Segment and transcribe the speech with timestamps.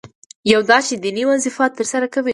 [0.53, 2.29] یو دا چې دیني وظیفه ترسره کوي.